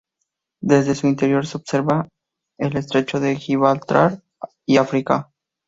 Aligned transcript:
Desde 0.63 0.95
su 0.95 1.05
interior 1.05 1.45
se 1.45 1.59
puede 1.59 1.61
observar 1.61 2.09
el 2.57 2.75
Estrecho 2.75 3.19
de 3.19 3.35
Gibraltar 3.35 4.23
y 4.65 4.77
África. 4.77 5.29